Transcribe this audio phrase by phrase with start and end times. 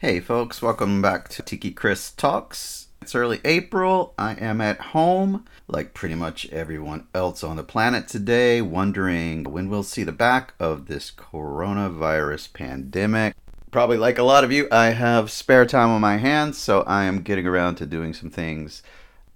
[0.00, 2.86] Hey, folks, welcome back to Tiki Chris Talks.
[3.02, 4.14] It's early April.
[4.16, 9.68] I am at home, like pretty much everyone else on the planet today, wondering when
[9.68, 13.34] we'll see the back of this coronavirus pandemic.
[13.72, 17.02] Probably like a lot of you, I have spare time on my hands, so I
[17.02, 18.84] am getting around to doing some things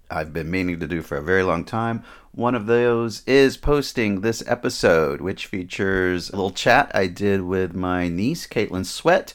[0.09, 2.05] I've been meaning to do for a very long time.
[2.31, 7.75] One of those is posting this episode, which features a little chat I did with
[7.75, 9.33] my niece, Caitlin Sweat,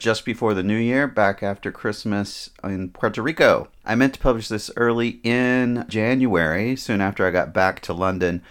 [0.00, 3.68] just before the new year, back after Christmas in Puerto Rico.
[3.84, 8.42] I meant to publish this early in January, soon after I got back to London,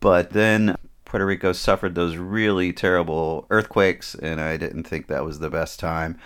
[0.00, 5.38] but then Puerto Rico suffered those really terrible earthquakes, and I didn't think that was
[5.38, 6.18] the best time.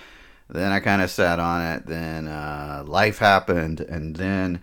[0.48, 1.86] Then I kind of sat on it.
[1.86, 4.62] Then uh, life happened, and then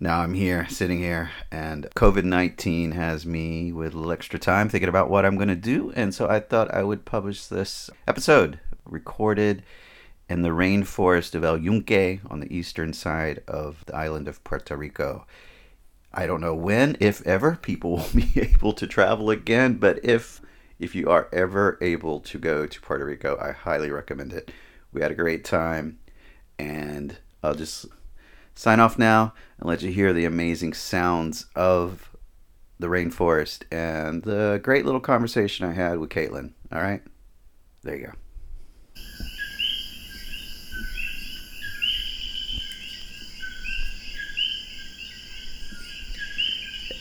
[0.00, 4.68] now I'm here, sitting here, and COVID 19 has me with a little extra time
[4.68, 5.92] thinking about what I'm going to do.
[5.94, 9.62] And so I thought I would publish this episode recorded
[10.28, 14.76] in the rainforest of El Yunque on the eastern side of the island of Puerto
[14.76, 15.26] Rico.
[16.12, 20.40] I don't know when, if ever, people will be able to travel again, but if
[20.78, 24.50] if you are ever able to go to Puerto Rico, I highly recommend it.
[24.92, 26.00] We had a great time,
[26.58, 27.86] and I'll just
[28.54, 32.10] sign off now and let you hear the amazing sounds of
[32.80, 36.52] the rainforest and the great little conversation I had with Caitlin.
[36.72, 37.02] All right?
[37.82, 38.12] There you go.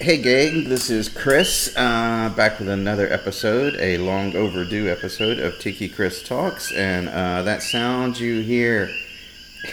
[0.01, 5.59] Hey, gang, this is Chris, uh, back with another episode, a long overdue episode of
[5.59, 6.71] Tiki Chris Talks.
[6.71, 8.89] And uh, that sound you hear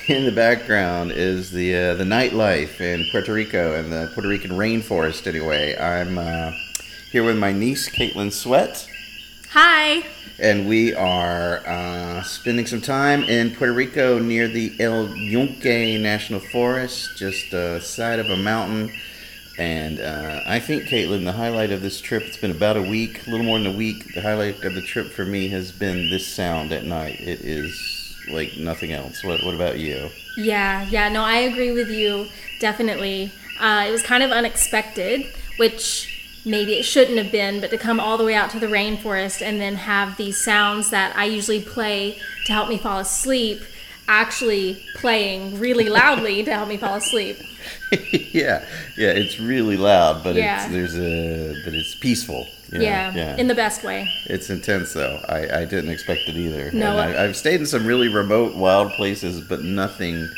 [0.07, 4.51] in the background is the uh, the nightlife in Puerto Rico and the Puerto Rican
[4.51, 5.27] rainforest.
[5.27, 6.53] Anyway, I'm uh,
[7.11, 8.87] here with my niece Caitlin Sweat,
[9.53, 10.05] Hi.
[10.39, 16.41] and we are uh, spending some time in Puerto Rico near the El Yunque National
[16.41, 18.93] Forest, just uh, side of a mountain.
[19.59, 23.27] And uh, I think, Caitlin, the highlight of this trip, it's been about a week,
[23.27, 24.15] a little more than a week.
[24.15, 27.21] The highlight of the trip for me has been this sound at night.
[27.21, 29.25] It is like nothing else.
[29.25, 30.11] What, what about you?
[30.37, 32.29] Yeah, yeah, no, I agree with you,
[32.61, 33.33] definitely.
[33.59, 35.27] Uh, it was kind of unexpected,
[35.57, 36.15] which
[36.45, 39.43] maybe it shouldn't have been, but to come all the way out to the rainforest
[39.43, 43.63] and then have these sounds that I usually play to help me fall asleep
[44.09, 47.37] actually playing really loudly to help me fall asleep.
[48.33, 48.65] yeah,
[48.97, 50.65] yeah, it's really loud, but Yeah.
[50.65, 52.47] it's there's a but it's peaceful.
[52.73, 52.85] you know?
[52.85, 53.37] Yeah, yeah.
[53.37, 54.09] in the best way.
[54.27, 55.21] It's intense though.
[55.29, 56.71] I, I didn't expect it either.
[56.73, 60.29] No, And I, I've stayed in some really remote, wild places, but nothing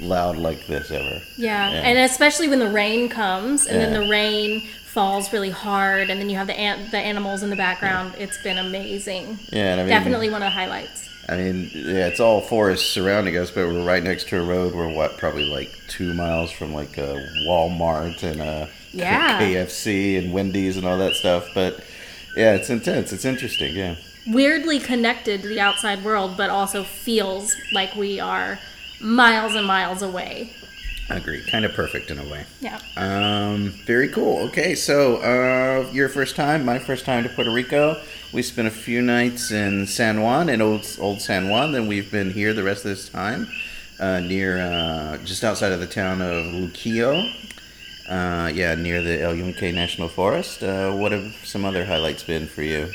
[0.00, 1.20] loud like this ever.
[1.36, 1.70] Yeah.
[1.70, 1.80] Yeah.
[1.80, 6.28] and especially when the rain comes and then the rain falls really hard and then
[6.30, 8.14] you have the an- the animals in the background.
[8.18, 9.38] It's been amazing.
[9.52, 11.07] Yeah, and I mean, Definitely one of the highlights.
[11.28, 14.74] I mean, yeah, it's all forest surrounding us, but we're right next to a road.
[14.74, 19.38] We're what, probably like two miles from like a Walmart and a Yeah.
[19.40, 21.46] KFC and Wendy's and all that stuff.
[21.54, 21.80] But
[22.36, 23.12] yeah, it's intense.
[23.12, 23.74] It's interesting.
[23.74, 23.96] Yeah.
[24.26, 28.58] weirdly connected to the outside world, but also feels like we are
[29.00, 30.52] miles and miles away.
[31.10, 31.42] I agree.
[31.50, 32.44] Kind of perfect in a way.
[32.60, 32.78] Yeah.
[32.96, 34.38] Um, very cool.
[34.48, 38.00] Okay, so uh, your first time, my first time to Puerto Rico.
[38.32, 41.72] We spent a few nights in San Juan, in old old San Juan.
[41.72, 43.48] Then we've been here the rest of this time,
[43.98, 47.32] uh, near uh, just outside of the town of Luquillo.
[48.06, 50.62] Uh, yeah, near the El Yunque National Forest.
[50.62, 52.92] Uh, what have some other highlights been for you?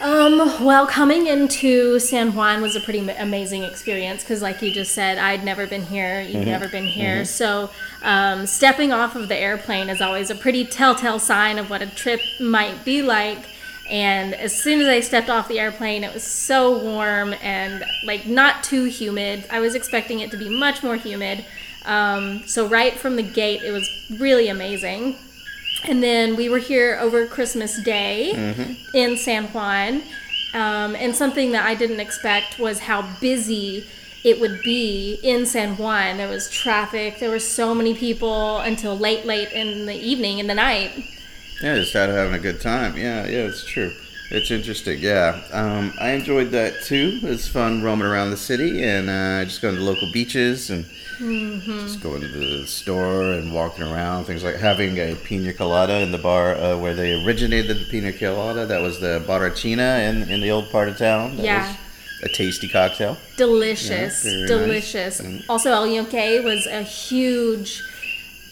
[0.00, 4.94] Um, well, coming into San Juan was a pretty amazing experience because, like you just
[4.94, 6.22] said, I'd never been here.
[6.22, 7.26] You've never been here.
[7.26, 7.68] So,
[8.02, 11.86] um, stepping off of the airplane is always a pretty telltale sign of what a
[11.86, 13.44] trip might be like.
[13.90, 18.26] And as soon as I stepped off the airplane, it was so warm and like
[18.26, 19.44] not too humid.
[19.50, 21.44] I was expecting it to be much more humid.
[21.84, 23.86] Um, so, right from the gate, it was
[24.18, 25.16] really amazing.
[25.88, 28.32] And then we were here over Christmas Day
[28.94, 30.02] in San Juan.
[30.52, 33.86] Um, and something that I didn't expect was how busy
[34.24, 36.18] it would be in San Juan.
[36.18, 40.46] There was traffic, there were so many people until late, late in the evening, in
[40.46, 40.92] the night.
[41.62, 42.96] Yeah, just out having a good time.
[42.96, 43.92] Yeah, yeah, it's true.
[44.32, 45.00] It's interesting.
[45.00, 47.18] Yeah, um, I enjoyed that too.
[47.24, 50.84] It's fun roaming around the city and uh, just going to local beaches and
[51.18, 54.26] just going to the store and walking around.
[54.26, 58.12] Things like having a pina colada in the bar uh, where they originated the pina
[58.12, 58.66] colada.
[58.66, 61.36] That was the Barrachina in, in the old part of town.
[61.36, 61.68] That Yeah.
[61.68, 63.16] was a tasty cocktail.
[63.36, 65.20] Delicious, Yeah, delicious.
[65.20, 65.42] nice.
[65.48, 67.82] Also, El Yunque was a huge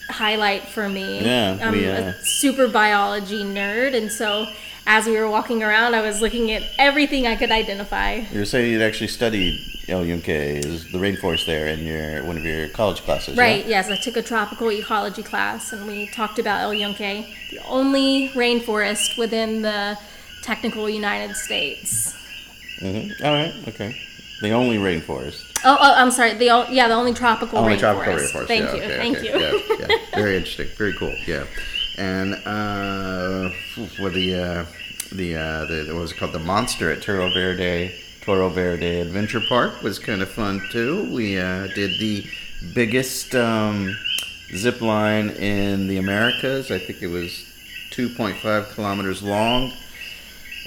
[0.09, 1.23] highlight for me.
[1.23, 4.47] Yeah, I'm we, uh, a super biology nerd, and so
[4.87, 8.21] as we were walking around, I was looking at everything I could identify.
[8.31, 12.37] You were saying you'd actually studied El Yunque, is the rainforest there, in your one
[12.37, 13.81] of your college classes, Right, Yeah?
[13.87, 18.29] yes, I took a tropical ecology class and we talked about El Yunque, the only
[18.29, 19.97] rainforest within the
[20.43, 22.15] technical United States.
[22.79, 23.25] Mm-hmm.
[23.25, 23.53] All right.
[23.67, 23.95] Okay.
[24.41, 25.43] The only rainforest.
[25.65, 26.35] Oh, oh I'm sorry.
[26.35, 27.79] The o- yeah, the only tropical Only rainforest.
[27.79, 28.47] tropical rainforest.
[28.47, 29.39] Thank yeah, you, okay, thank okay, you.
[29.39, 29.97] Yeah, yeah.
[30.15, 30.67] Very interesting.
[30.77, 31.13] Very cool.
[31.27, 31.43] Yeah.
[31.99, 33.49] And uh,
[33.99, 34.65] what the uh,
[35.11, 36.31] the uh, the what was it called?
[36.31, 41.13] The monster at Toro Verde Toro Verde Adventure Park was kind of fun too.
[41.13, 42.25] We uh, did the
[42.73, 43.97] biggest um,
[44.55, 46.71] zip line in the Americas.
[46.71, 47.45] I think it was
[47.91, 49.73] 2.5 kilometers long.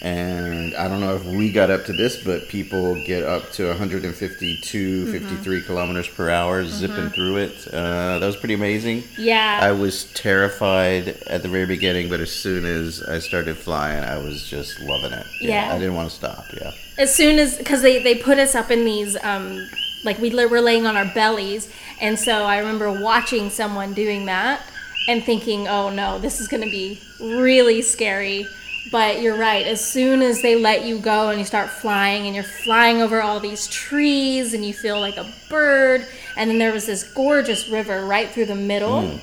[0.03, 3.69] And I don't know if we got up to this, but people get up to
[3.69, 5.13] 152, Mm-hmm.
[5.13, 7.69] 53 kilometers per hour zipping through it.
[7.73, 9.05] Uh, that was pretty amazing.
[9.17, 9.61] Yeah.
[9.63, 14.19] I was terrified at the very beginning, but as soon as I started flying, I
[14.19, 15.27] was just loving it.
[15.41, 15.73] Yeah.
[15.73, 16.45] I didn't want to stop.
[16.53, 16.73] Yeah.
[16.99, 19.67] as soon as because they they put us up in these um
[20.05, 21.71] like we were laying on our bellies
[22.01, 24.61] and so i remember watching someone doing that
[25.09, 28.47] and thinking oh no this is going to be really scary
[28.93, 32.35] but you're right as soon as they let you go and you start flying and
[32.35, 36.07] you're flying over all these trees and you feel like a bird
[36.37, 39.19] and then there was this gorgeous river right through the middle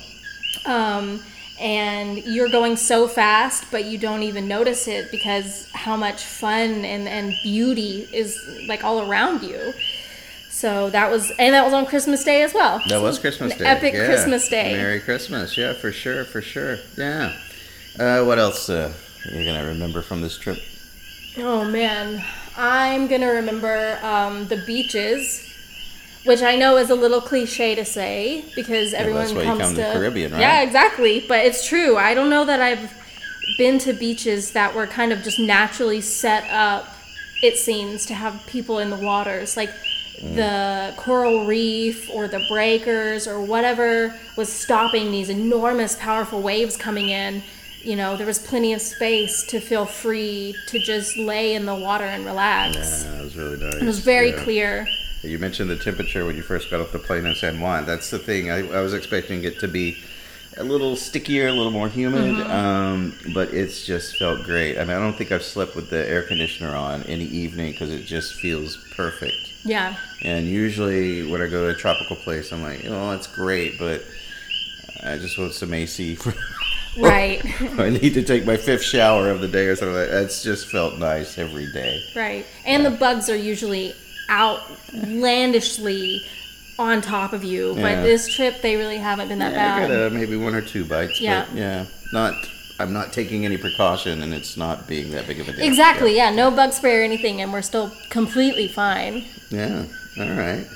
[0.66, 1.22] um,
[1.60, 6.84] and you're going so fast, but you don't even notice it because how much fun
[6.84, 9.72] and, and beauty is like all around you.
[10.50, 12.82] So that was, and that was on Christmas Day as well.
[12.88, 13.64] That was Christmas Day.
[13.64, 14.06] epic yeah.
[14.06, 14.72] Christmas Day.
[14.72, 15.56] Merry Christmas.
[15.56, 16.78] Yeah, for sure, for sure.
[16.96, 17.36] Yeah.
[17.98, 18.92] Uh, what else uh,
[19.24, 20.58] you're to remember from this trip?
[21.38, 22.24] Oh man,
[22.56, 25.46] I'm gonna remember um, the beaches,
[26.24, 29.60] which I know is a little cliche to say because everyone that's why you comes
[29.60, 30.40] come to the Caribbean, right?
[30.40, 31.24] Yeah, exactly.
[31.26, 31.96] But it's true.
[31.96, 32.92] I don't know that I've
[33.58, 36.88] been to beaches that were kind of just naturally set up.
[37.42, 39.70] It seems to have people in the waters, like
[40.22, 40.34] Mm.
[40.34, 47.08] the coral reef or the breakers or whatever was stopping these enormous, powerful waves coming
[47.08, 47.42] in.
[47.82, 51.74] You know, there was plenty of space to feel free to just lay in the
[51.74, 53.04] water and relax.
[53.04, 53.74] Yeah, that was really nice.
[53.76, 54.42] It was very Yeah.
[54.44, 54.88] clear.
[55.22, 57.86] You mentioned the temperature when you first got off the plane in San Juan.
[57.86, 58.50] That's the thing.
[58.50, 59.96] I, I was expecting it to be
[60.56, 62.50] a little stickier, a little more humid, Mm-hmm.
[62.50, 64.76] um, but it's just felt great.
[64.78, 67.90] I mean, I don't think I've slept with the air conditioner on any evening because
[67.90, 69.52] it just feels perfect.
[69.64, 69.94] Yeah.
[70.22, 74.02] And usually when I go to a tropical place, I'm like, oh, that's great, but
[75.02, 76.14] I just want some AC.
[76.16, 76.34] For
[76.98, 77.40] Right.
[77.78, 80.24] I need to take my fifth shower of the day or something like that.
[80.24, 82.02] It's just felt nice every day.
[82.16, 82.44] right.
[82.64, 83.94] And the bugs are usually
[84.28, 86.22] outlandishly
[86.78, 87.74] on top of you.
[87.76, 87.82] Yeah.
[87.82, 89.88] But this trip, they really haven't been that Yeah, I bad.
[89.88, 91.46] got uh, maybe one or two bites, Yeah.
[91.48, 92.34] but yeah, not.
[92.78, 95.62] I'm not taking any precaution, and it's not being that big of a deal.
[95.62, 96.16] Exactly.
[96.16, 96.30] Yeah.
[96.30, 99.26] No bug spray or anything, and we're still completely fine.
[99.50, 99.84] Yeah.
[100.16, 100.24] yeah.
[100.24, 100.66] All right.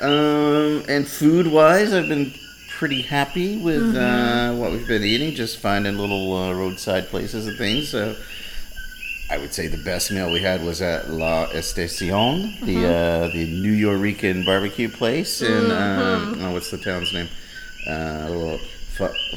[0.00, 2.34] Um, and food wise, I've been
[2.78, 3.96] pretty happy with Mm-hmm.
[3.96, 5.34] uh, what we've been eating.
[5.34, 7.88] Just finding little uh, roadside places and things.
[7.90, 8.16] So.
[9.30, 12.84] I would say the best meal we had was at La Estacion, the Mm-hmm.
[12.84, 16.40] uh, the Nuyorican barbecue place in Mm-hmm.
[16.40, 17.28] um, oh, what's the town's name?
[17.88, 18.58] Uh,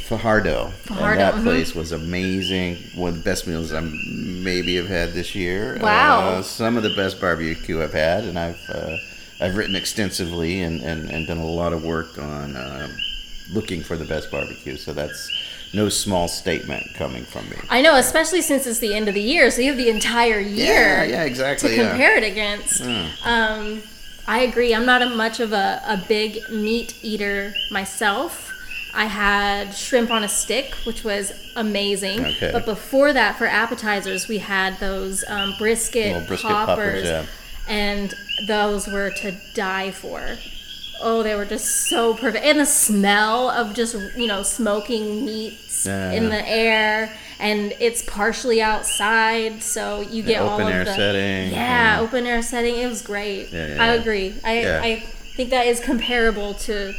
[0.01, 0.72] Fajardo.
[0.84, 1.44] Fajardo, And that mhm.
[1.44, 2.75] place was amazing.
[2.95, 5.80] One of the best meals I maybe have had this year.
[5.81, 6.19] Wow.
[6.28, 8.98] Uh, some of the best barbecue I've had, and I've uh,
[9.39, 12.91] I've written extensively and, and, and done a lot of work on um,
[13.51, 14.77] looking for the best barbecue.
[14.77, 15.30] So that's
[15.74, 17.58] no small statement coming from me.
[17.70, 20.39] I know, especially since it's the end of the year, so you have the entire
[20.39, 21.75] year Yeah, yeah, to exactly.
[21.75, 21.89] yeah.
[21.89, 22.82] compare it against.
[23.25, 23.82] Um,
[24.27, 24.74] I agree.
[24.75, 28.54] I'm not a, much of a, a big meat eater myself.
[28.94, 32.25] I had shrimp on a stick, which was amazing.
[32.25, 32.50] Okay.
[32.51, 37.25] But before that, for appetizers, we had those um, brisket, brisket poppers, poppers, yeah.
[37.68, 38.13] and
[38.48, 40.38] those were to die for.
[41.01, 45.86] Oh, they were just so perfect, and the smell of just you know smoking meats
[45.86, 46.12] Yeah.
[46.12, 50.94] in the air, and it's partially outside, so you get all open of air the
[50.94, 52.01] setting, Yeah, yeah.
[52.01, 52.75] open air setting.
[52.77, 53.50] It was great.
[53.51, 54.36] Yeah, I agree.
[54.44, 54.80] I.
[54.80, 55.04] I
[55.36, 56.94] think that is comparable to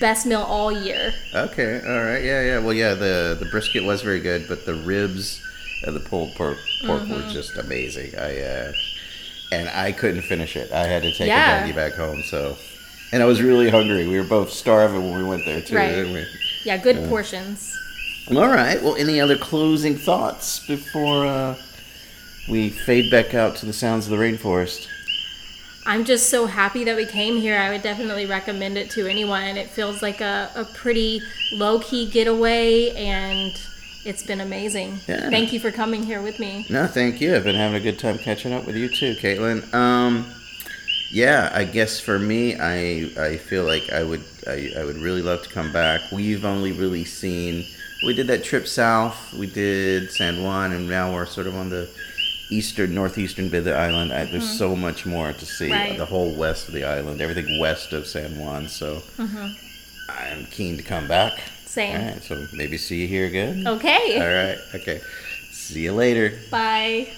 [0.00, 1.12] best meal all year.
[1.34, 2.58] Okay, all right, yeah, yeah.
[2.58, 5.42] Well, yeah, the the brisket was very good, but the ribs
[5.86, 7.12] and the pulled pork, pork Mm-hmm.
[7.12, 8.14] were just amazing.
[8.18, 8.72] I uh,
[9.52, 10.72] and I couldn't finish it.
[10.72, 12.22] I had to take a doggy back home.
[12.22, 12.56] So,
[13.12, 14.06] and I was really hungry.
[14.06, 15.94] We were both starving when we went there too, Right.
[15.94, 16.26] didn't we?
[16.64, 17.72] Yeah, good portions.
[18.30, 18.82] All right.
[18.82, 21.56] Well, any other closing thoughts before uh,
[22.48, 24.88] we fade back out to the sounds of the rainforest?
[25.86, 27.58] I'm just so happy that we came here.
[27.58, 29.58] I would definitely recommend it to anyone.
[29.58, 31.20] It feels like a, a pretty
[31.52, 33.52] low key getaway, and
[34.06, 35.00] It's been amazing.
[35.06, 35.28] Yeah.
[35.28, 36.66] Thank you for coming here with me.
[36.70, 37.34] No, thank you.
[37.36, 39.72] I've been having a good time catching up with you too, Caitlin.
[39.74, 40.26] Um,
[41.10, 45.22] yeah, I guess for me, I I feel like I would I, I would really
[45.22, 46.00] love to come back.
[46.12, 47.64] We've only really seen
[48.04, 49.32] we did that trip south.
[49.32, 51.88] We did San Juan, and now we're sort of on the
[52.50, 54.12] eastern northeastern bit of the island.
[54.12, 54.56] I, there's mm-hmm.
[54.56, 55.72] so much more to see.
[55.72, 55.98] Uh, right.
[55.98, 58.68] The whole west of the island, everything west of San Juan.
[58.68, 59.48] So mm-hmm.
[60.08, 61.40] I'm keen to come back.
[61.64, 62.00] Same.
[62.00, 63.66] All right, so maybe see you here again.
[63.66, 64.20] Okay.
[64.20, 64.58] All right.
[64.74, 65.00] Okay.
[65.50, 66.38] See you later.
[66.50, 67.08] Bye.